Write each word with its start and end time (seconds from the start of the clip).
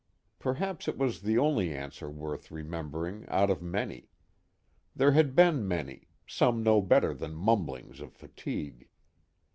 Perhaps 0.39 0.87
it 0.87 0.97
was 0.97 1.21
the 1.21 1.37
only 1.37 1.71
answer 1.71 2.09
worth 2.09 2.49
remembering 2.49 3.23
out 3.29 3.51
of 3.51 3.61
many. 3.61 4.09
There 4.95 5.11
had 5.11 5.35
been 5.35 5.67
many, 5.67 6.07
some 6.25 6.63
no 6.63 6.81
better 6.81 7.13
than 7.13 7.35
mumblings 7.35 8.01
of 8.01 8.11
fatigue. 8.11 8.87